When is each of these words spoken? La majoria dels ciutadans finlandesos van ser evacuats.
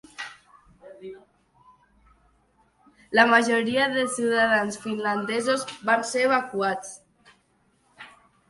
La 3.19 3.27
majoria 3.33 3.91
dels 3.93 4.15
ciutadans 4.15 4.81
finlandesos 4.87 5.69
van 5.91 6.09
ser 6.15 6.25
evacuats. 6.31 6.97